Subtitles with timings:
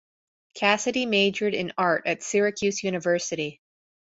[0.55, 3.61] Cassidy majored in art at Syracuse University.